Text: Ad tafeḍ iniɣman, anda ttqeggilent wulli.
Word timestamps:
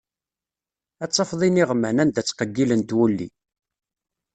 Ad 1.03 1.11
tafeḍ 1.11 1.41
iniɣman, 1.47 2.01
anda 2.01 2.21
ttqeggilent 2.23 2.95
wulli. 2.97 3.27